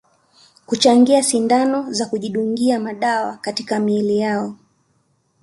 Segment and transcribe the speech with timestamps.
[0.65, 4.55] Kuchangia sindano za kujidungia madawa katika miili yao